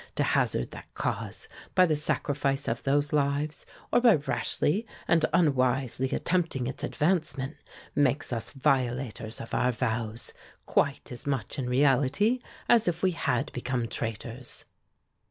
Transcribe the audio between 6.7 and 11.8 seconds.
advancement, makes us violators of our vows, quite as much in